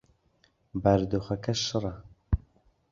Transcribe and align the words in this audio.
بارودۆخەکە 0.81 1.53
شڕە. 1.65 1.93